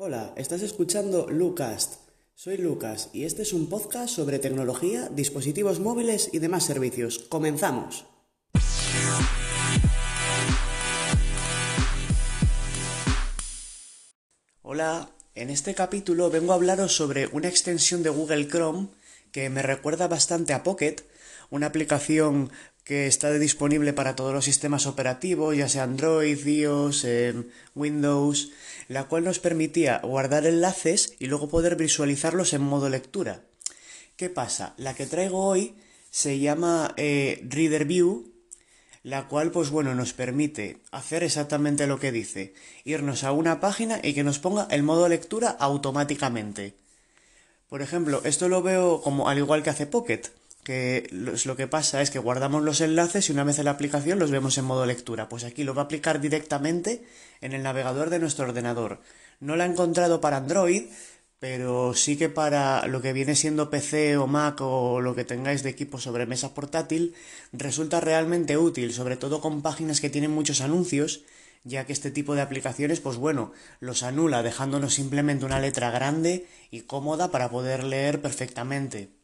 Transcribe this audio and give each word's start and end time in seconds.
Hola, 0.00 0.32
estás 0.36 0.62
escuchando 0.62 1.26
Lucast. 1.28 1.94
Soy 2.36 2.56
Lucas 2.56 3.10
y 3.12 3.24
este 3.24 3.42
es 3.42 3.52
un 3.52 3.68
podcast 3.68 4.14
sobre 4.14 4.38
tecnología, 4.38 5.08
dispositivos 5.08 5.80
móviles 5.80 6.30
y 6.32 6.38
demás 6.38 6.64
servicios. 6.64 7.18
¡Comenzamos! 7.28 8.04
Hola, 14.62 15.10
en 15.34 15.50
este 15.50 15.74
capítulo 15.74 16.30
vengo 16.30 16.52
a 16.52 16.54
hablaros 16.54 16.94
sobre 16.94 17.26
una 17.32 17.48
extensión 17.48 18.04
de 18.04 18.10
Google 18.10 18.46
Chrome 18.46 18.90
que 19.32 19.50
me 19.50 19.62
recuerda 19.62 20.06
bastante 20.06 20.52
a 20.52 20.62
Pocket, 20.62 20.94
una 21.50 21.66
aplicación 21.66 22.50
que 22.88 23.06
está 23.06 23.30
disponible 23.34 23.92
para 23.92 24.16
todos 24.16 24.32
los 24.32 24.46
sistemas 24.46 24.86
operativos, 24.86 25.54
ya 25.54 25.68
sea 25.68 25.82
Android, 25.82 26.38
iOS, 26.46 27.06
Windows, 27.74 28.50
la 28.88 29.04
cual 29.04 29.24
nos 29.24 29.40
permitía 29.40 30.00
guardar 30.02 30.46
enlaces 30.46 31.14
y 31.18 31.26
luego 31.26 31.50
poder 31.50 31.76
visualizarlos 31.76 32.54
en 32.54 32.62
modo 32.62 32.88
lectura. 32.88 33.42
¿Qué 34.16 34.30
pasa? 34.30 34.72
La 34.78 34.94
que 34.94 35.04
traigo 35.04 35.44
hoy 35.44 35.74
se 36.10 36.38
llama 36.38 36.94
eh, 36.96 37.46
Reader 37.46 37.84
View, 37.84 38.32
la 39.02 39.28
cual 39.28 39.50
pues 39.50 39.68
bueno 39.68 39.94
nos 39.94 40.14
permite 40.14 40.80
hacer 40.90 41.22
exactamente 41.22 41.86
lo 41.86 42.00
que 42.00 42.10
dice, 42.10 42.54
irnos 42.84 43.22
a 43.22 43.32
una 43.32 43.60
página 43.60 44.00
y 44.02 44.14
que 44.14 44.24
nos 44.24 44.38
ponga 44.38 44.66
el 44.70 44.82
modo 44.82 45.10
lectura 45.10 45.50
automáticamente. 45.50 46.74
Por 47.68 47.82
ejemplo, 47.82 48.22
esto 48.24 48.48
lo 48.48 48.62
veo 48.62 49.02
como 49.02 49.28
al 49.28 49.36
igual 49.36 49.62
que 49.62 49.68
hace 49.68 49.86
Pocket 49.86 50.22
que 50.68 51.08
lo 51.10 51.56
que 51.56 51.66
pasa 51.66 52.02
es 52.02 52.10
que 52.10 52.18
guardamos 52.18 52.62
los 52.62 52.82
enlaces 52.82 53.26
y 53.26 53.32
una 53.32 53.42
vez 53.42 53.58
en 53.58 53.64
la 53.64 53.70
aplicación 53.70 54.18
los 54.18 54.30
vemos 54.30 54.58
en 54.58 54.66
modo 54.66 54.84
lectura. 54.84 55.26
Pues 55.26 55.44
aquí 55.44 55.64
lo 55.64 55.74
va 55.74 55.80
a 55.80 55.84
aplicar 55.86 56.20
directamente 56.20 57.06
en 57.40 57.54
el 57.54 57.62
navegador 57.62 58.10
de 58.10 58.18
nuestro 58.18 58.44
ordenador. 58.44 59.00
No 59.40 59.56
lo 59.56 59.62
ha 59.62 59.66
encontrado 59.66 60.20
para 60.20 60.36
Android, 60.36 60.90
pero 61.38 61.94
sí 61.94 62.18
que 62.18 62.28
para 62.28 62.86
lo 62.86 63.00
que 63.00 63.14
viene 63.14 63.34
siendo 63.34 63.70
PC 63.70 64.18
o 64.18 64.26
Mac 64.26 64.60
o 64.60 65.00
lo 65.00 65.14
que 65.14 65.24
tengáis 65.24 65.62
de 65.62 65.70
equipo 65.70 65.96
sobre 65.96 66.26
mesa 66.26 66.52
portátil, 66.52 67.14
resulta 67.54 68.00
realmente 68.00 68.58
útil, 68.58 68.92
sobre 68.92 69.16
todo 69.16 69.40
con 69.40 69.62
páginas 69.62 70.02
que 70.02 70.10
tienen 70.10 70.32
muchos 70.32 70.60
anuncios, 70.60 71.22
ya 71.64 71.86
que 71.86 71.94
este 71.94 72.10
tipo 72.10 72.34
de 72.34 72.42
aplicaciones, 72.42 73.00
pues 73.00 73.16
bueno, 73.16 73.52
los 73.80 74.02
anula 74.02 74.42
dejándonos 74.42 74.92
simplemente 74.92 75.46
una 75.46 75.60
letra 75.60 75.90
grande 75.90 76.46
y 76.70 76.82
cómoda 76.82 77.30
para 77.30 77.48
poder 77.48 77.84
leer 77.84 78.20
perfectamente 78.20 79.16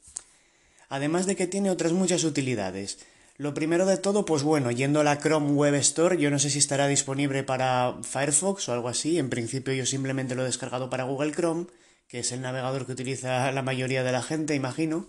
además 0.94 1.26
de 1.26 1.34
que 1.34 1.48
tiene 1.48 1.70
otras 1.70 1.92
muchas 1.92 2.22
utilidades. 2.22 2.98
Lo 3.36 3.52
primero 3.52 3.84
de 3.84 3.96
todo, 3.96 4.24
pues 4.24 4.44
bueno, 4.44 4.70
yendo 4.70 5.00
a 5.00 5.04
la 5.04 5.18
Chrome 5.18 5.50
Web 5.50 5.74
Store, 5.74 6.16
yo 6.16 6.30
no 6.30 6.38
sé 6.38 6.50
si 6.50 6.60
estará 6.60 6.86
disponible 6.86 7.42
para 7.42 7.98
Firefox 8.02 8.68
o 8.68 8.72
algo 8.72 8.88
así, 8.88 9.18
en 9.18 9.28
principio 9.28 9.74
yo 9.74 9.86
simplemente 9.86 10.36
lo 10.36 10.42
he 10.42 10.46
descargado 10.46 10.90
para 10.90 11.02
Google 11.02 11.32
Chrome, 11.32 11.66
que 12.06 12.20
es 12.20 12.30
el 12.30 12.42
navegador 12.42 12.86
que 12.86 12.92
utiliza 12.92 13.50
la 13.50 13.62
mayoría 13.62 14.04
de 14.04 14.12
la 14.12 14.22
gente, 14.22 14.54
imagino. 14.54 15.08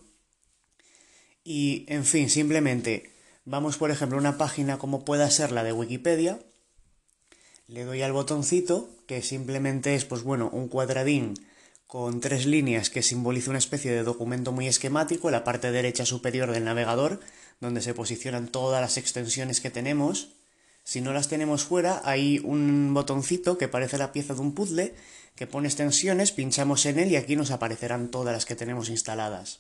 Y, 1.44 1.86
en 1.88 2.04
fin, 2.04 2.32
simplemente 2.32 3.12
vamos, 3.46 3.78
por 3.78 3.92
ejemplo, 3.92 4.18
a 4.18 4.22
una 4.22 4.40
página 4.40 4.80
como 4.80 5.06
pueda 5.06 5.30
ser 5.30 5.52
la 5.52 5.64
de 5.64 5.72
Wikipedia, 5.72 6.40
le 7.68 7.84
doy 7.84 8.02
al 8.02 8.12
botoncito, 8.12 8.90
que 9.06 9.22
simplemente 9.22 9.94
es, 9.94 10.04
pues 10.04 10.24
bueno, 10.24 10.50
un 10.52 10.68
cuadradín 10.68 11.36
con 11.88 12.20
tres 12.20 12.46
líneas 12.46 12.90
que 12.90 13.04
simboliza 13.04 13.52
una 13.52 13.60
especie 13.60 13.92
de 13.92 14.04
documento 14.04 14.52
muy 14.52 14.68
esquemático 14.68 15.28
en 15.28 15.34
la 15.34 15.44
parte 15.44 15.72
derecha 15.72 16.06
superior 16.06 16.52
del 16.52 16.66
navegador, 16.66 17.20
donde 17.62 17.82
se 17.82 17.94
posicionan 17.94 18.48
todas 18.48 18.82
las 18.82 18.98
extensiones 18.98 19.62
que 19.62 19.70
tenemos. 19.70 20.30
Si 20.84 21.02
no 21.02 21.14
las 21.14 21.30
tenemos 21.30 21.64
fuera, 21.64 22.02
hay 22.04 22.40
un 22.44 22.94
botoncito 22.94 23.58
que 23.58 23.68
parece 23.68 23.98
la 23.98 24.12
pieza 24.12 24.34
de 24.34 24.42
un 24.42 24.54
puzzle 24.54 24.96
que 25.36 25.48
pone 25.48 25.68
extensiones, 25.68 26.32
pinchamos 26.32 26.86
en 26.86 27.00
él 27.00 27.12
y 27.12 27.18
aquí 27.18 27.36
nos 27.36 27.52
aparecerán 27.52 28.10
todas 28.10 28.34
las 28.34 28.46
que 28.46 28.56
tenemos 28.56 28.90
instaladas. 28.90 29.60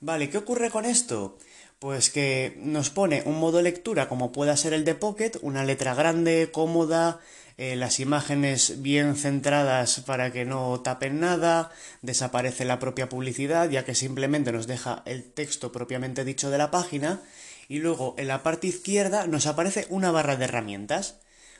Vale, 0.00 0.28
¿qué 0.28 0.38
ocurre 0.38 0.70
con 0.70 0.84
esto? 0.84 1.38
Pues 1.84 2.08
que 2.08 2.56
nos 2.56 2.88
pone 2.88 3.22
un 3.26 3.38
modo 3.38 3.60
lectura 3.60 4.08
como 4.08 4.32
pueda 4.32 4.56
ser 4.56 4.72
el 4.72 4.86
de 4.86 4.94
Pocket, 4.94 5.32
una 5.42 5.66
letra 5.66 5.94
grande, 5.94 6.48
cómoda, 6.50 7.20
eh, 7.58 7.76
las 7.76 8.00
imágenes 8.00 8.80
bien 8.80 9.16
centradas 9.16 10.00
para 10.00 10.32
que 10.32 10.46
no 10.46 10.80
tapen 10.80 11.20
nada, 11.20 11.70
desaparece 12.00 12.64
la 12.64 12.78
propia 12.78 13.10
publicidad 13.10 13.68
ya 13.68 13.84
que 13.84 13.94
simplemente 13.94 14.50
nos 14.50 14.66
deja 14.66 15.02
el 15.04 15.24
texto 15.24 15.72
propiamente 15.72 16.24
dicho 16.24 16.48
de 16.48 16.56
la 16.56 16.70
página 16.70 17.20
y 17.68 17.80
luego 17.80 18.14
en 18.16 18.28
la 18.28 18.42
parte 18.42 18.66
izquierda 18.66 19.26
nos 19.26 19.44
aparece 19.44 19.86
una 19.90 20.10
barra 20.10 20.36
de 20.36 20.44
herramientas. 20.46 21.16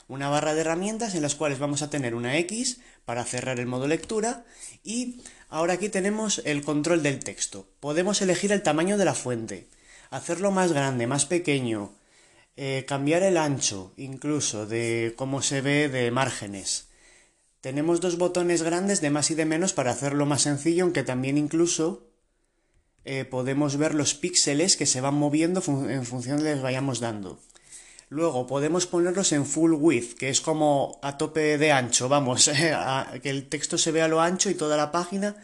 Una 0.09 0.31
barra 0.31 0.55
de 0.55 0.63
herramientas 0.63 1.15
en 1.15 1.21
las 1.21 1.35
cuales 1.35 1.59
vamos 1.59 1.83
a 1.83 1.91
tener 1.91 2.15
una 2.15 2.39
X 2.39 2.81
para 3.05 3.25
cerrar 3.25 3.61
el 3.61 3.67
modo 3.67 3.87
lectura 3.89 4.47
y 4.83 5.21
ahora 5.51 5.75
aquí 5.75 5.91
tenemos 5.91 6.41
el 6.47 6.65
control 6.65 7.03
del 7.03 7.19
texto. 7.19 7.69
Podemos 7.79 8.23
elegir 8.23 8.53
el 8.53 8.63
tamaño 8.63 8.97
de 8.97 9.05
la 9.05 9.15
fuente, 9.15 9.67
hacerlo 10.15 10.53
más 10.53 10.73
grande, 10.73 11.09
más 11.09 11.27
pequeño, 11.27 11.93
eh, 12.57 12.85
cambiar 12.87 13.25
el 13.25 13.37
ancho, 13.37 13.93
incluso, 13.97 14.65
de 14.65 15.13
cómo 15.17 15.43
se 15.43 15.61
ve 15.61 15.89
de 15.89 16.11
márgenes. 16.13 16.89
Tenemos 17.61 18.01
dos 18.01 18.17
botones 18.17 18.63
grandes 18.63 19.01
de 19.01 19.11
más 19.11 19.33
y 19.33 19.35
de 19.35 19.45
menos 19.45 19.73
para 19.73 19.91
hacerlo 19.91 20.25
más 20.25 20.43
sencillo, 20.43 20.85
aunque 20.85 21.03
también 21.03 21.37
incluso 21.37 22.07
eh, 23.05 23.25
podemos 23.25 23.77
ver 23.77 23.95
los 23.95 24.15
píxeles 24.15 24.77
que 24.77 24.87
se 24.87 25.01
van 25.01 25.15
moviendo 25.15 25.61
en 25.89 26.07
función 26.07 26.39
de 26.39 26.55
les 26.55 26.63
vayamos 26.63 27.01
dando. 27.01 27.41
Luego 28.09 28.47
podemos 28.47 28.87
ponerlos 28.87 29.33
en 29.33 29.45
full 29.45 29.73
width, 29.73 30.17
que 30.17 30.29
es 30.29 30.41
como 30.41 31.01
a 31.03 31.19
tope 31.19 31.59
de 31.59 31.73
ancho, 31.73 32.09
vamos, 32.09 32.49
que 33.23 33.31
el 33.31 33.49
texto 33.49 33.79
se 33.79 33.91
vea 33.91 34.05
a 34.05 34.09
lo 34.09 34.21
ancho 34.21 34.49
y 34.49 34.55
toda 34.55 34.77
la 34.77 34.93
página 34.93 35.35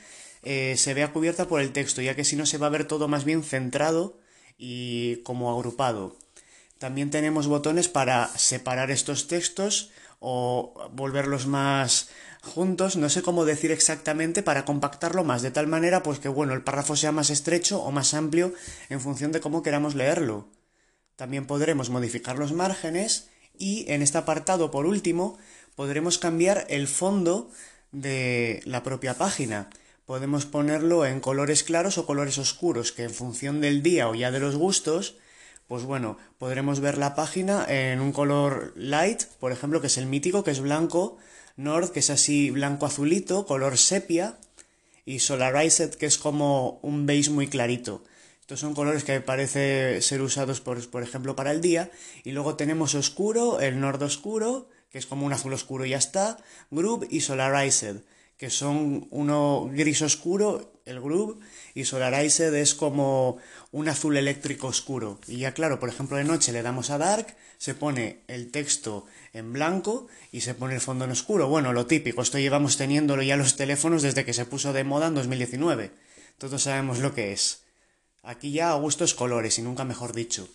eh, 0.45 0.77
se 0.77 0.95
vea 0.95 1.13
cubierta 1.13 1.49
por 1.49 1.61
el 1.61 1.73
texto, 1.73 2.03
ya 2.03 2.15
que 2.15 2.25
si 2.25 2.37
no 2.37 2.47
se 2.47 2.59
va 2.59 2.69
a 2.69 2.71
ver 2.71 2.85
todo 2.85 3.09
más 3.09 3.25
bien 3.25 3.43
centrado 3.43 4.20
y 4.61 5.17
como 5.23 5.51
agrupado. 5.51 6.15
También 6.79 7.11
tenemos 7.11 7.47
botones 7.47 7.89
para 7.89 8.29
separar 8.37 8.91
estos 8.91 9.27
textos 9.27 9.91
o 10.19 10.91
volverlos 10.93 11.47
más 11.47 12.11
juntos, 12.43 12.97
no 12.97 13.09
sé 13.09 13.23
cómo 13.23 13.45
decir 13.45 13.71
exactamente 13.71 14.43
para 14.43 14.65
compactarlo 14.65 15.25
más, 15.25 15.43
de 15.43 15.51
tal 15.51 15.67
manera 15.67 16.03
pues 16.03 16.19
que 16.19 16.29
bueno, 16.29 16.53
el 16.53 16.63
párrafo 16.63 16.95
sea 16.95 17.11
más 17.11 17.31
estrecho 17.31 17.83
o 17.83 17.91
más 17.91 18.15
amplio 18.15 18.53
en 18.91 19.01
función 19.01 19.33
de 19.33 19.41
cómo 19.41 19.63
queramos 19.63 19.95
leerlo. 19.95 20.47
También 21.17 21.47
podremos 21.47 21.91
modificar 21.91 22.39
los 22.39 22.53
márgenes 22.53 23.29
y 23.59 23.91
en 23.91 24.03
este 24.03 24.19
apartado 24.19 24.71
por 24.71 24.87
último 24.87 25.39
podremos 25.75 26.19
cambiar 26.19 26.67
el 26.69 26.87
fondo 26.87 27.51
de 27.93 28.63
la 28.65 28.83
propia 28.83 29.15
página. 29.15 29.71
Podemos 30.11 30.45
ponerlo 30.45 31.07
en 31.07 31.21
colores 31.21 31.63
claros 31.63 31.97
o 31.97 32.05
colores 32.05 32.37
oscuros, 32.37 32.91
que 32.91 33.05
en 33.05 33.15
función 33.15 33.61
del 33.61 33.81
día 33.81 34.09
o 34.09 34.15
ya 34.17 34.33
de 34.33 34.41
los 34.41 34.57
gustos 34.57 35.15
pues 35.69 35.85
bueno, 35.85 36.19
podremos 36.37 36.81
ver 36.81 36.99
la 36.99 37.15
página 37.15 37.65
en 37.69 38.01
un 38.01 38.11
color 38.11 38.73
light, 38.75 39.23
por 39.39 39.53
ejemplo, 39.53 39.81
que 39.81 39.87
es 39.87 39.99
el 39.99 40.07
mítico, 40.07 40.43
que 40.43 40.51
es 40.51 40.59
blanco, 40.59 41.17
Nord, 41.55 41.93
que 41.93 42.01
es 42.01 42.11
así 42.11 42.51
blanco 42.51 42.87
azulito, 42.87 43.47
color 43.47 43.79
sepia, 43.79 44.37
y 45.07 45.21
Solarized, 45.21 45.95
que 45.95 46.07
es 46.07 46.19
como 46.19 46.81
un 46.83 47.07
beige 47.07 47.31
muy 47.31 47.47
clarito. 47.47 48.03
Estos 48.41 48.59
son 48.59 48.75
colores 48.75 49.05
que 49.05 49.21
parece 49.21 50.03
ser 50.03 50.23
usados, 50.23 50.61
por, 50.61 50.91
por 50.91 51.05
ejemplo, 51.05 51.37
para 51.37 51.53
el 51.53 51.61
día. 51.61 51.89
Y 52.25 52.33
luego 52.33 52.57
tenemos 52.57 52.97
oscuro, 52.97 53.61
el 53.61 53.79
Nord 53.79 54.03
oscuro, 54.03 54.69
que 54.91 54.99
es 54.99 55.07
como 55.07 55.25
un 55.25 55.33
azul 55.33 55.53
oscuro 55.53 55.87
y 55.87 55.91
ya 55.91 55.99
está, 55.99 56.39
Group 56.73 57.07
y 57.09 57.21
Solarized, 57.21 58.03
que 58.41 58.49
son 58.49 59.07
uno 59.11 59.69
gris 59.71 60.01
oscuro 60.01 60.73
el 60.87 60.99
groove 60.99 61.39
y 61.75 61.85
Solarized 61.85 62.55
es 62.55 62.75
como 62.75 63.37
un 63.71 63.87
azul 63.91 64.17
eléctrico 64.17 64.69
oscuro. 64.69 65.19
Y 65.29 65.37
ya 65.41 65.53
claro, 65.53 65.79
por 65.79 65.91
ejemplo, 65.91 66.17
de 66.17 66.25
noche 66.25 66.51
le 66.51 66.63
damos 66.63 66.89
a 66.89 66.97
Dark, 66.97 67.37
se 67.59 67.75
pone 67.75 68.21
el 68.29 68.51
texto 68.51 69.05
en 69.35 69.53
blanco 69.53 70.07
y 70.33 70.41
se 70.41 70.55
pone 70.55 70.75
el 70.75 70.81
fondo 70.81 71.05
en 71.05 71.11
oscuro. 71.11 71.49
Bueno, 71.49 71.75
lo 71.75 71.85
típico, 71.85 72.23
esto 72.23 72.39
llevamos 72.39 72.79
teniéndolo 72.79 73.23
ya 73.23 73.37
los 73.37 73.57
teléfonos 73.57 74.01
desde 74.01 74.25
que 74.25 74.33
se 74.33 74.47
puso 74.47 74.73
de 74.73 74.85
moda 74.85 75.09
en 75.09 75.17
2019. 75.17 75.91
Todos 76.39 76.63
sabemos 76.63 77.01
lo 77.01 77.15
que 77.15 77.35
es. 77.35 77.65
Aquí 78.23 78.53
ya 78.53 78.71
a 78.71 78.77
gustos 78.77 79.13
colores 79.13 79.59
y 79.59 79.63
nunca 79.63 79.85
mejor 79.85 80.15
dicho. 80.15 80.49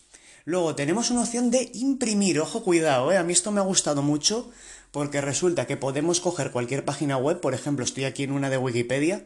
Luego 0.46 0.76
tenemos 0.76 1.10
una 1.10 1.22
opción 1.22 1.50
de 1.50 1.72
imprimir, 1.74 2.40
ojo 2.40 2.64
cuidado, 2.64 3.12
¿eh? 3.12 3.18
a 3.18 3.24
mí 3.24 3.34
esto 3.34 3.52
me 3.52 3.60
ha 3.60 3.64
gustado 3.64 4.04
mucho 4.04 4.52
porque 4.92 5.20
resulta 5.20 5.66
que 5.66 5.76
podemos 5.76 6.22
coger 6.22 6.52
cualquier 6.52 6.86
página 6.86 7.18
web, 7.18 7.42
por 7.42 7.56
ejemplo, 7.56 7.84
estoy 7.84 8.06
aquí 8.06 8.24
en 8.24 8.32
una 8.32 8.52
de 8.52 8.60
Wikipedia, 8.60 9.26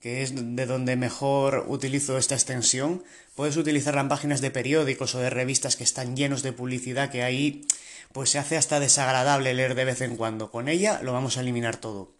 que 0.00 0.22
es 0.22 0.32
de 0.34 0.66
donde 0.66 0.96
mejor 0.96 1.64
utilizo 1.68 2.18
esta 2.18 2.34
extensión. 2.34 3.02
Puedes 3.34 3.56
utilizarla 3.56 4.02
en 4.02 4.08
páginas 4.08 4.42
de 4.42 4.50
periódicos 4.50 5.14
o 5.14 5.18
de 5.18 5.30
revistas 5.30 5.76
que 5.76 5.84
están 5.84 6.14
llenos 6.14 6.42
de 6.42 6.52
publicidad 6.52 7.10
que 7.10 7.22
ahí 7.22 7.66
pues 8.12 8.30
se 8.30 8.38
hace 8.38 8.56
hasta 8.56 8.80
desagradable 8.80 9.54
leer 9.54 9.74
de 9.74 9.84
vez 9.84 10.00
en 10.02 10.16
cuando. 10.16 10.50
Con 10.50 10.68
ella 10.68 11.00
lo 11.02 11.12
vamos 11.12 11.36
a 11.36 11.40
eliminar 11.40 11.76
todo. 11.76 12.12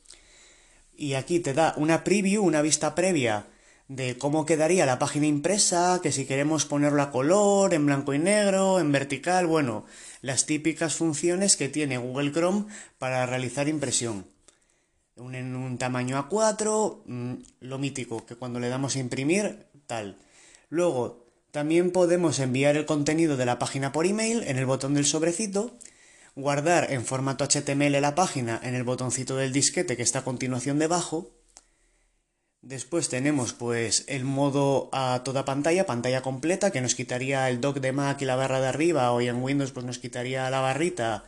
Y 0.96 1.14
aquí 1.14 1.40
te 1.40 1.54
da 1.54 1.74
una 1.76 2.04
preview, 2.04 2.44
una 2.44 2.62
vista 2.62 2.94
previa 2.94 3.46
de 3.90 4.16
cómo 4.16 4.46
quedaría 4.46 4.86
la 4.86 5.00
página 5.00 5.26
impresa, 5.26 5.98
que 6.00 6.12
si 6.12 6.24
queremos 6.24 6.64
ponerlo 6.64 7.02
a 7.02 7.10
color, 7.10 7.74
en 7.74 7.86
blanco 7.86 8.14
y 8.14 8.20
negro, 8.20 8.78
en 8.78 8.92
vertical, 8.92 9.48
bueno, 9.48 9.84
las 10.22 10.46
típicas 10.46 10.94
funciones 10.94 11.56
que 11.56 11.68
tiene 11.68 11.98
Google 11.98 12.30
Chrome 12.30 12.66
para 12.98 13.26
realizar 13.26 13.68
impresión. 13.68 14.26
en 15.16 15.56
un 15.56 15.76
tamaño 15.76 16.16
A4, 16.16 17.02
mm, 17.04 17.34
lo 17.62 17.78
mítico, 17.78 18.24
que 18.24 18.36
cuando 18.36 18.60
le 18.60 18.68
damos 18.68 18.94
a 18.94 19.00
imprimir, 19.00 19.66
tal. 19.88 20.16
Luego, 20.70 21.26
también 21.50 21.90
podemos 21.90 22.38
enviar 22.38 22.76
el 22.76 22.86
contenido 22.86 23.36
de 23.36 23.44
la 23.44 23.58
página 23.58 23.90
por 23.90 24.06
email 24.06 24.44
en 24.46 24.56
el 24.56 24.66
botón 24.66 24.94
del 24.94 25.04
sobrecito, 25.04 25.76
guardar 26.36 26.92
en 26.92 27.04
formato 27.04 27.44
HTML 27.44 28.00
la 28.00 28.14
página 28.14 28.60
en 28.62 28.76
el 28.76 28.84
botoncito 28.84 29.36
del 29.36 29.52
disquete 29.52 29.96
que 29.96 30.04
está 30.04 30.20
a 30.20 30.24
continuación 30.24 30.78
debajo. 30.78 31.39
Después 32.70 33.08
tenemos 33.08 33.52
pues 33.52 34.04
el 34.06 34.22
modo 34.22 34.90
a 34.92 35.22
toda 35.24 35.44
pantalla, 35.44 35.86
pantalla 35.86 36.22
completa, 36.22 36.70
que 36.70 36.80
nos 36.80 36.94
quitaría 36.94 37.48
el 37.48 37.60
dock 37.60 37.78
de 37.78 37.90
Mac 37.90 38.22
y 38.22 38.26
la 38.26 38.36
barra 38.36 38.60
de 38.60 38.68
arriba, 38.68 39.10
o 39.10 39.20
en 39.20 39.42
Windows 39.42 39.72
pues 39.72 39.84
nos 39.84 39.98
quitaría 39.98 40.48
la 40.50 40.60
barrita 40.60 41.24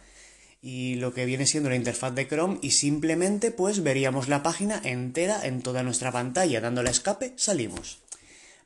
y 0.63 0.95
lo 0.95 1.13
que 1.13 1.25
viene 1.25 1.49
siendo 1.49 1.69
la 1.69 1.75
interfaz 1.75 2.15
de 2.15 2.29
Chrome 2.29 2.61
y 2.63 2.71
simplemente 2.71 3.51
pues 3.51 3.83
veríamos 3.83 4.29
la 4.29 4.45
página 4.45 4.81
entera 4.85 5.45
en 5.45 5.63
toda 5.63 5.83
nuestra 5.83 6.13
pantalla, 6.13 6.61
dándole 6.61 6.91
escape, 6.91 7.33
salimos. 7.35 7.99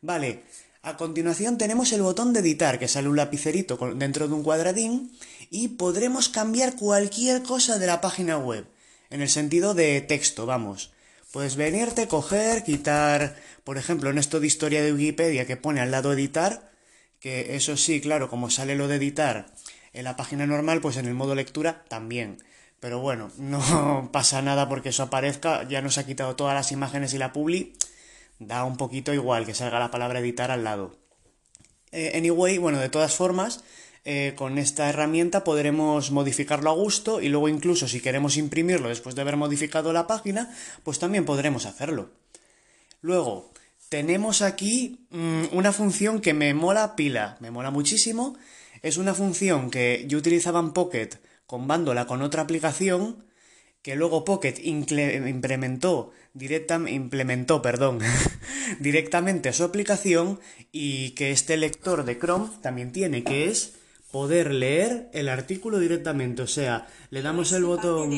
Vale, 0.03 0.43
a 0.83 0.99
continuación 0.99 1.57
tenemos 1.57 1.95
el 1.95 2.03
botón 2.03 2.35
de 2.35 2.41
editar, 2.41 2.79
que 2.79 2.89
sale 2.89 3.09
un 3.09 3.17
lapicerito 3.17 3.79
dentro 3.95 4.29
de 4.29 4.35
un 4.35 4.43
cuadradín, 4.43 5.17
y 5.49 5.69
podremos 5.69 6.29
cambiar 6.29 6.77
cualquier 6.77 7.43
cosa 7.43 7.79
de 7.79 7.87
la 7.87 8.03
página 8.03 8.37
web, 8.37 8.67
en 9.09 9.23
el 9.23 9.31
sentido 9.31 9.73
de 9.73 10.03
texto, 10.03 10.45
vamos. 10.45 10.91
Puedes 11.37 11.57
venirte, 11.57 12.09
coger, 12.09 12.65
quitar, 12.65 13.37
por 13.63 13.77
ejemplo, 13.77 14.09
en 14.09 14.17
esto 14.17 14.41
de 14.41 14.47
historia 14.47 14.83
de 14.83 14.95
Wikipedia 14.95 15.47
que 15.47 15.59
pone 15.59 15.83
al 15.83 15.91
lado 15.91 16.15
editar, 16.15 16.73
que 17.21 17.57
eso 17.57 17.77
sí, 17.77 18.01
claro, 18.01 18.31
como 18.31 18.49
sale 18.49 18.75
lo 18.75 18.89
de 18.89 18.97
editar 18.97 19.45
en 19.93 20.05
la 20.05 20.17
página 20.17 20.47
normal, 20.47 20.81
pues 20.81 20.97
en 20.97 21.05
el 21.05 21.13
modo 21.13 21.35
lectura 21.35 21.85
también. 21.89 22.43
Pero 22.81 23.01
bueno, 23.01 23.31
no 23.37 24.09
pasa 24.15 24.41
nada 24.41 24.67
porque 24.67 24.89
eso 24.89 25.03
aparezca, 25.03 25.69
ya 25.69 25.83
nos 25.83 25.99
ha 25.99 26.07
quitado 26.07 26.37
todas 26.37 26.55
las 26.55 26.73
imágenes 26.73 27.13
y 27.13 27.19
la 27.19 27.35
publi, 27.35 27.75
da 28.39 28.65
un 28.65 28.79
poquito 28.79 29.13
igual 29.13 29.45
que 29.45 29.53
salga 29.53 29.79
la 29.79 29.91
palabra 29.91 30.21
editar 30.21 30.51
al 30.51 30.65
lado. 30.65 30.97
Eh, 31.93 32.13
anyway, 32.17 32.57
bueno, 32.57 32.79
de 32.79 32.89
todas 32.89 33.15
formas, 33.15 33.63
eh, 34.09 34.35
con 34.37 34.57
esta 34.57 34.89
herramienta 34.89 35.43
podremos 35.43 36.13
modificarlo 36.13 36.71
a 36.71 36.75
gusto 36.75 37.21
y 37.21 37.29
luego 37.29 37.49
incluso 37.49 37.89
si 37.89 38.01
queremos 38.01 38.37
imprimirlo 38.37 38.89
después 38.89 39.17
de 39.17 39.23
haber 39.23 39.37
modificado 39.37 39.93
la 39.93 40.07
página, 40.07 40.55
pues 40.85 41.01
también 41.01 41.25
podremos 41.25 41.67
hacerlo. 41.67 42.11
Luego, 43.01 43.51
tenemos 43.89 44.43
aquí 44.43 45.09
mm, 45.11 45.47
una 45.51 45.73
función 45.73 46.21
que 46.21 46.35
me 46.35 46.55
mola 46.55 46.95
pila, 46.95 47.37
me 47.41 47.51
mola 47.51 47.73
muchísimo. 47.73 48.39
Es 48.81 48.97
una 48.97 49.13
función 49.13 49.73
que 49.73 50.05
yo 50.07 50.19
utilizaba 50.19 50.61
en 50.61 50.73
Pocket 50.73 51.11
combándola 51.49 52.07
con 52.07 52.23
otra 52.23 52.43
aplicación 52.43 53.25
que 53.83 53.97
luego 53.97 54.25
Pocket 54.25 54.55
implementó, 54.63 56.13
directamente 58.79 59.53
su 59.53 59.65
aplicación 59.65 60.39
y 60.71 61.11
que 61.11 61.33
este 61.33 61.57
lector 61.57 62.05
de 62.05 62.21
Chrome 62.21 62.51
también 62.63 62.93
tiene, 62.93 63.25
que 63.25 63.49
es 63.49 63.75
poder 64.17 64.55
leer 64.55 65.11
el 65.13 65.29
artículo 65.29 65.79
directamente. 65.79 66.41
O 66.41 66.47
sea, 66.47 66.89
le 67.11 67.21
damos 67.21 67.53
el 67.53 67.65
botón... 67.65 68.09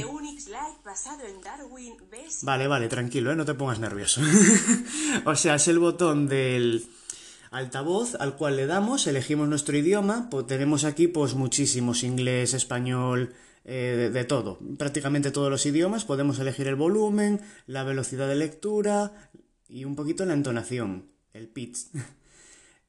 Vale, 2.43 2.69
vale, 2.69 2.87
tranquilo, 2.87 3.33
¿eh? 3.33 3.35
no 3.35 3.45
te 3.45 3.55
pongas 3.55 3.81
nervioso. 3.81 4.21
o 5.25 5.35
sea, 5.35 5.57
es 5.57 5.67
el 5.67 5.81
botón 5.81 6.29
del 6.29 6.87
altavoz 7.51 8.15
al 8.15 8.37
cual 8.37 8.55
le 8.55 8.67
damos, 8.67 9.09
elegimos 9.09 9.49
nuestro 9.49 9.77
idioma, 9.77 10.29
pues 10.31 10.47
tenemos 10.47 10.85
aquí 10.85 11.09
pues 11.09 11.35
muchísimos, 11.35 12.05
inglés, 12.05 12.55
español, 12.55 13.35
eh, 13.65 14.09
de, 14.13 14.25
todo, 14.25 14.61
prácticamente 14.79 15.33
todos 15.33 15.51
los 15.51 15.67
idiomas, 15.67 16.05
podemos 16.05 16.39
elegir 16.39 16.69
el 16.69 16.77
volumen, 16.77 17.41
la 17.67 17.83
velocidad 17.83 18.29
de 18.29 18.37
lectura 18.37 19.31
y 19.69 19.85
un 19.85 19.97
poquito 19.97 20.25
la 20.25 20.35
entonación, 20.35 21.11
el 21.33 21.49
pitch. 21.49 21.89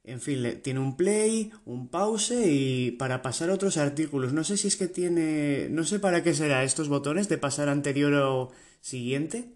en 0.04 0.20
fin, 0.20 0.60
tiene 0.62 0.80
un 0.80 0.96
play, 0.96 1.52
un 1.66 1.88
pause 1.88 2.32
y 2.46 2.92
para 2.92 3.22
pasar 3.22 3.50
otros 3.50 3.76
artículos. 3.76 4.32
No 4.32 4.44
sé 4.44 4.56
si 4.56 4.68
es 4.68 4.76
que 4.76 4.88
tiene, 4.88 5.68
no 5.70 5.84
sé 5.84 5.98
para 6.00 6.22
qué 6.22 6.34
será 6.34 6.64
estos 6.64 6.88
botones 6.88 7.28
de 7.28 7.38
pasar 7.38 7.68
anterior 7.68 8.14
o 8.14 8.50
siguiente, 8.80 9.54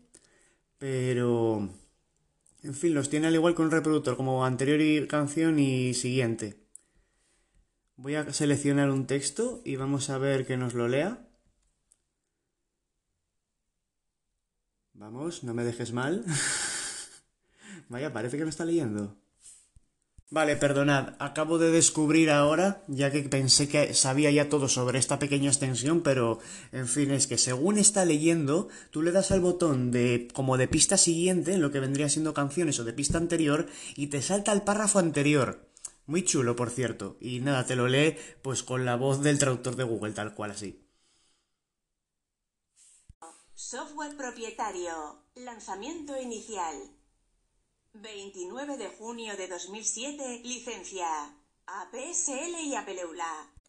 pero 0.79 1.70
en 2.62 2.75
fin, 2.75 2.94
los 2.94 3.11
tiene 3.11 3.26
al 3.29 3.35
igual 3.35 3.55
que 3.55 3.62
un 3.62 3.70
reproductor, 3.70 4.17
como 4.17 4.44
anterior 4.44 5.06
canción 5.08 5.58
y 5.58 5.94
siguiente. 5.94 6.56
Voy 7.96 8.17
a 8.17 8.32
seleccionar 8.32 8.91
un 8.91 9.06
texto 9.06 9.62
y 9.64 9.76
vamos 9.76 10.11
a 10.11 10.19
ver 10.19 10.46
que 10.46 10.56
nos 10.56 10.75
lo 10.75 10.88
lea. 10.88 11.26
Vamos, 14.94 15.44
no 15.44 15.55
me 15.55 15.64
dejes 15.64 15.93
mal. 15.93 16.25
Vaya, 17.88 18.12
parece 18.12 18.38
que 18.38 18.44
me 18.44 18.50
está 18.50 18.64
leyendo. 18.64 19.17
Vale, 20.35 20.57
perdonad, 20.57 21.15
acabo 21.21 21.59
de 21.59 21.71
descubrir 21.71 22.29
ahora, 22.29 22.83
ya 22.89 23.13
que 23.13 23.23
pensé 23.23 23.69
que 23.69 23.95
sabía 23.95 24.33
ya 24.33 24.49
todo 24.49 24.69
sobre 24.69 24.99
esta 24.99 25.21
pequeña 25.21 25.49
extensión, 25.49 26.03
pero 26.03 26.41
en 26.73 26.89
fin, 26.89 27.13
es 27.13 27.29
que 27.29 27.39
según 27.39 27.79
está 27.79 28.05
leyendo, 28.05 28.69
tú 28.91 29.03
le 29.03 29.13
das 29.13 29.31
al 29.31 29.39
botón 29.39 29.93
de 29.93 30.27
como 30.35 30.57
de 30.57 30.67
pista 30.67 30.97
siguiente, 30.97 31.53
en 31.55 31.63
lo 31.63 31.71
que 31.71 31.79
vendría 31.79 32.09
siendo 32.09 32.35
canciones 32.35 32.81
o 32.81 32.85
de 32.85 32.93
pista 32.93 33.17
anterior, 33.17 33.69
y 33.95 34.09
te 34.09 34.23
salta 34.23 34.51
el 34.51 34.63
párrafo 34.63 34.99
anterior. 34.99 35.71
Muy 36.07 36.25
chulo, 36.25 36.57
por 36.57 36.71
cierto. 36.71 37.17
Y 37.21 37.39
nada, 37.39 37.65
te 37.65 37.77
lo 37.77 37.87
lee 37.87 38.17
pues 38.43 38.65
con 38.65 38.85
la 38.85 38.97
voz 38.97 39.23
del 39.23 39.39
traductor 39.39 39.77
de 39.77 39.85
Google, 39.85 40.15
tal 40.15 40.35
cual 40.35 40.51
así. 40.51 40.85
Software 43.55 44.17
propietario. 44.17 45.23
Lanzamiento 45.37 46.21
inicial. 46.21 46.75
29 47.94 48.76
de 48.76 48.88
junio 48.88 49.37
de 49.37 49.46
2007. 49.46 50.41
Licencia. 50.44 51.06
APSL 51.67 52.61
y 52.64 52.75
Apeleula. 52.75 53.25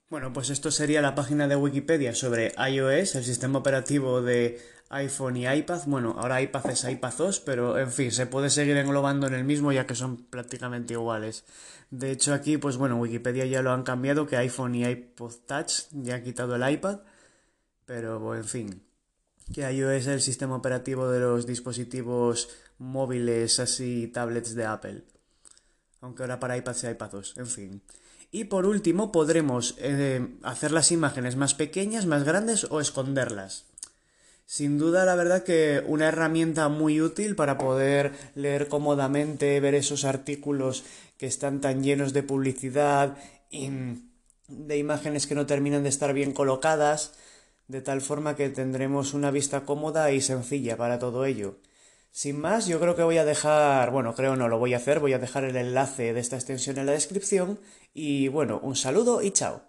Bueno, 0.09 0.33
pues 0.33 0.49
esto 0.49 0.71
sería 0.71 1.01
la 1.01 1.15
página 1.15 1.47
de 1.47 1.55
Wikipedia 1.55 2.13
sobre 2.13 2.53
iOS, 2.57 3.15
el 3.15 3.23
sistema 3.23 3.59
operativo 3.59 4.21
de 4.21 4.59
iPhone 4.89 5.37
y 5.37 5.47
iPad. 5.47 5.83
Bueno, 5.85 6.15
ahora 6.17 6.41
iPad 6.41 6.69
es 6.71 6.83
iPad 6.83 7.13
2, 7.17 7.39
pero 7.41 7.77
en 7.77 7.91
fin, 7.91 8.11
se 8.11 8.25
puede 8.25 8.49
seguir 8.49 8.75
englobando 8.77 9.27
en 9.27 9.35
el 9.35 9.43
mismo 9.43 9.71
ya 9.71 9.85
que 9.85 9.95
son 9.95 10.25
prácticamente 10.25 10.93
iguales. 10.93 11.45
De 11.91 12.11
hecho, 12.11 12.33
aquí, 12.33 12.57
pues 12.57 12.77
bueno, 12.77 12.97
Wikipedia 12.97 13.45
ya 13.45 13.61
lo 13.61 13.71
han 13.71 13.83
cambiado, 13.83 14.25
que 14.27 14.37
iPhone 14.37 14.75
y 14.75 14.85
iPod 14.85 15.35
Touch 15.45 15.83
ya 15.91 16.15
ha 16.15 16.23
quitado 16.23 16.55
el 16.55 16.67
iPad. 16.69 16.99
Pero, 17.85 18.35
en 18.35 18.45
fin, 18.45 18.83
que 19.53 19.61
iOS 19.61 20.01
es 20.01 20.07
el 20.07 20.21
sistema 20.21 20.55
operativo 20.55 21.09
de 21.09 21.19
los 21.19 21.45
dispositivos 21.45 22.49
móviles, 22.77 23.59
así, 23.59 24.07
tablets 24.07 24.55
de 24.55 24.65
Apple. 24.65 25.03
Aunque 26.01 26.23
ahora 26.23 26.39
para 26.39 26.57
iPad 26.57 26.73
sea 26.73 26.91
iPad 26.91 27.11
2, 27.11 27.37
en 27.37 27.47
fin. 27.47 27.81
Y 28.31 28.45
por 28.45 28.65
último, 28.65 29.11
podremos 29.11 29.75
eh, 29.79 30.27
hacer 30.43 30.71
las 30.71 30.91
imágenes 30.91 31.35
más 31.35 31.53
pequeñas, 31.53 32.05
más 32.05 32.23
grandes 32.23 32.65
o 32.65 32.81
esconderlas. 32.81 33.65
Sin 34.45 34.77
duda, 34.77 35.05
la 35.05 35.15
verdad 35.15 35.43
que 35.43 35.83
una 35.87 36.07
herramienta 36.07 36.69
muy 36.69 37.01
útil 37.01 37.35
para 37.35 37.57
poder 37.57 38.11
leer 38.35 38.67
cómodamente, 38.67 39.59
ver 39.59 39.73
esos 39.73 40.05
artículos 40.05 40.83
que 41.17 41.25
están 41.25 41.61
tan 41.61 41.81
llenos 41.81 42.13
de 42.13 42.21
publicidad 42.21 43.17
y 43.49 43.71
de 44.47 44.77
imágenes 44.77 45.25
que 45.25 45.33
no 45.33 45.47
terminan 45.47 45.83
de 45.83 45.89
estar 45.89 46.13
bien 46.13 46.31
colocadas, 46.31 47.13
de 47.67 47.81
tal 47.81 48.01
forma 48.01 48.35
que 48.35 48.49
tendremos 48.49 49.15
una 49.15 49.31
vista 49.31 49.65
cómoda 49.65 50.11
y 50.11 50.21
sencilla 50.21 50.77
para 50.77 50.99
todo 50.99 51.25
ello. 51.25 51.57
Sin 52.15 52.39
más, 52.39 52.65
yo 52.65 52.79
creo 52.79 52.95
que 52.95 53.03
voy 53.03 53.17
a 53.17 53.25
dejar, 53.25 53.91
bueno, 53.91 54.15
creo 54.15 54.37
no 54.37 54.47
lo 54.47 54.57
voy 54.57 54.73
a 54.73 54.77
hacer, 54.77 55.01
voy 55.01 55.11
a 55.11 55.19
dejar 55.19 55.43
el 55.43 55.57
enlace 55.57 56.13
de 56.13 56.21
esta 56.21 56.37
extensión 56.37 56.77
en 56.77 56.85
la 56.85 56.93
descripción 56.93 57.59
y 57.93 58.29
bueno, 58.29 58.57
un 58.63 58.77
saludo 58.77 59.21
y 59.21 59.31
chao. 59.31 59.63